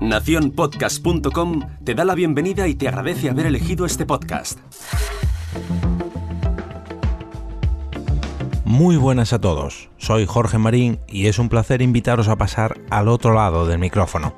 [0.00, 4.58] Naciónpodcast.com te da la bienvenida y te agradece haber elegido este podcast.
[8.64, 13.08] Muy buenas a todos, soy Jorge Marín y es un placer invitaros a pasar al
[13.08, 14.34] otro lado del micrófono.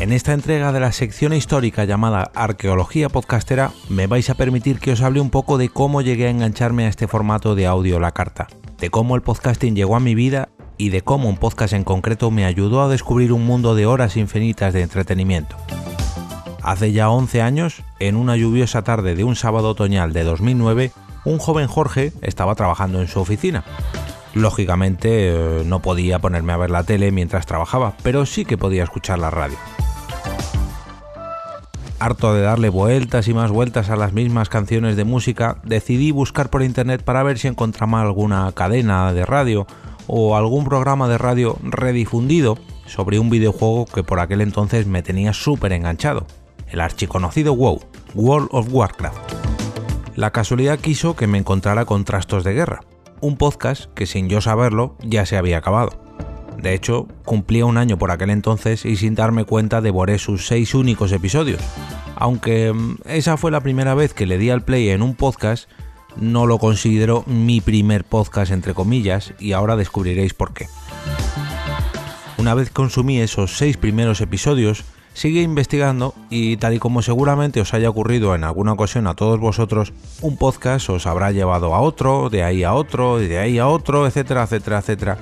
[0.00, 4.92] En esta entrega de la sección histórica llamada Arqueología Podcastera me vais a permitir que
[4.92, 8.12] os hable un poco de cómo llegué a engancharme a este formato de audio la
[8.12, 11.84] carta de cómo el podcasting llegó a mi vida y de cómo un podcast en
[11.84, 15.54] concreto me ayudó a descubrir un mundo de horas infinitas de entretenimiento.
[16.62, 20.92] Hace ya 11 años, en una lluviosa tarde de un sábado otoñal de 2009,
[21.26, 23.64] un joven Jorge estaba trabajando en su oficina.
[24.32, 28.84] Lógicamente eh, no podía ponerme a ver la tele mientras trabajaba, pero sí que podía
[28.84, 29.58] escuchar la radio.
[32.00, 36.48] Harto de darle vueltas y más vueltas a las mismas canciones de música, decidí buscar
[36.48, 39.66] por internet para ver si encontraba alguna cadena de radio
[40.06, 42.56] o algún programa de radio redifundido
[42.86, 46.26] sobre un videojuego que por aquel entonces me tenía súper enganchado,
[46.68, 47.80] el archiconocido WoW,
[48.14, 49.18] World of Warcraft.
[50.16, 52.80] La casualidad quiso que me encontrara con Trastos de Guerra,
[53.20, 56.09] un podcast que sin yo saberlo ya se había acabado.
[56.60, 60.74] De hecho, cumplía un año por aquel entonces y sin darme cuenta devoré sus seis
[60.74, 61.60] únicos episodios.
[62.16, 65.68] Aunque mm, esa fue la primera vez que le di al play en un podcast,
[66.16, 70.66] no lo considero mi primer podcast entre comillas y ahora descubriréis por qué.
[72.38, 77.74] Una vez consumí esos seis primeros episodios, sigue investigando y tal y como seguramente os
[77.74, 82.30] haya ocurrido en alguna ocasión a todos vosotros, un podcast os habrá llevado a otro,
[82.30, 85.18] de ahí a otro, de ahí a otro, etcétera, etcétera, etcétera.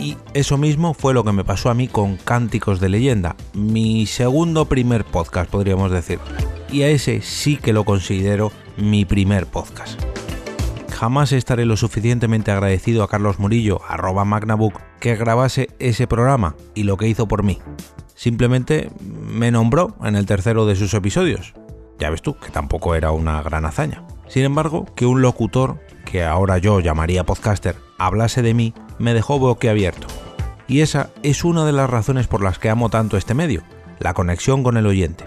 [0.00, 4.06] Y eso mismo fue lo que me pasó a mí con Cánticos de Leyenda, mi
[4.06, 6.18] segundo primer podcast, podríamos decir.
[6.72, 10.00] Y a ese sí que lo considero mi primer podcast.
[10.90, 16.84] Jamás estaré lo suficientemente agradecido a Carlos Murillo, arroba Magnabook, que grabase ese programa y
[16.84, 17.58] lo que hizo por mí.
[18.14, 21.52] Simplemente me nombró en el tercero de sus episodios.
[21.98, 24.02] Ya ves tú, que tampoco era una gran hazaña.
[24.28, 29.38] Sin embargo, que un locutor, que ahora yo llamaría podcaster, hablase de mí, me dejó
[29.38, 30.06] boquiabierto.
[30.68, 33.62] Y esa es una de las razones por las que amo tanto este medio,
[33.98, 35.24] la conexión con el oyente.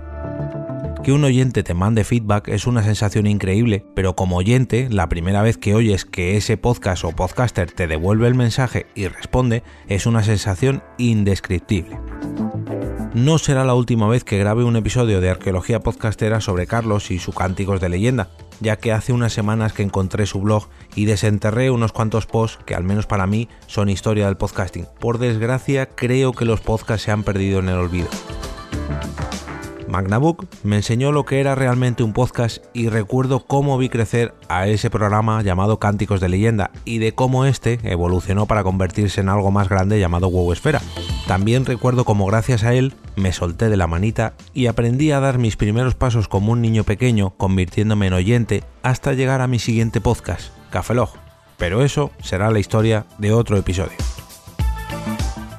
[1.03, 5.41] Que un oyente te mande feedback es una sensación increíble, pero como oyente, la primera
[5.41, 10.05] vez que oyes que ese podcast o podcaster te devuelve el mensaje y responde, es
[10.05, 11.97] una sensación indescriptible.
[13.13, 17.19] No será la última vez que grabe un episodio de Arqueología Podcastera sobre Carlos y
[17.19, 18.29] sus cánticos de leyenda,
[18.59, 22.73] ya que hace unas semanas que encontré su blog y desenterré unos cuantos posts que
[22.73, 24.87] al menos para mí son historia del podcasting.
[24.99, 28.07] Por desgracia creo que los podcasts se han perdido en el olvido.
[29.87, 34.67] Magnabook me enseñó lo que era realmente un podcast y recuerdo cómo vi crecer a
[34.67, 39.51] ese programa llamado Cánticos de Leyenda y de cómo este evolucionó para convertirse en algo
[39.51, 40.81] más grande llamado WoW Esfera.
[41.27, 45.37] También recuerdo cómo gracias a él me solté de la manita y aprendí a dar
[45.37, 50.01] mis primeros pasos como un niño pequeño, convirtiéndome en oyente hasta llegar a mi siguiente
[50.01, 51.11] podcast, Cafelog.
[51.57, 53.97] Pero eso será la historia de otro episodio.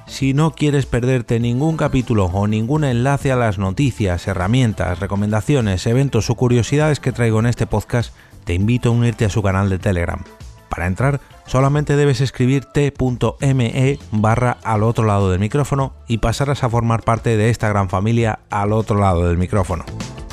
[0.07, 6.31] Si no quieres perderte ningún capítulo o ningún enlace a las noticias, herramientas, recomendaciones, eventos
[6.31, 8.15] o curiosidades que traigo en este podcast,
[8.45, 10.23] te invito a unirte a su canal de Telegram.
[10.69, 16.69] Para entrar, solamente debes escribir t.me barra al otro lado del micrófono y pasarás a
[16.69, 19.85] formar parte de esta gran familia al otro lado del micrófono.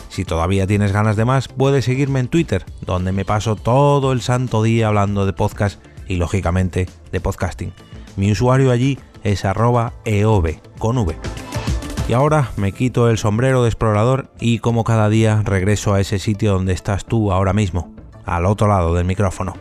[0.09, 4.21] Si todavía tienes ganas de más, puedes seguirme en Twitter, donde me paso todo el
[4.21, 7.71] santo día hablando de podcast y lógicamente de podcasting.
[8.17, 10.49] Mi usuario allí es arroba eov.
[12.09, 16.19] Y ahora me quito el sombrero de explorador y como cada día regreso a ese
[16.19, 19.53] sitio donde estás tú ahora mismo, al otro lado del micrófono.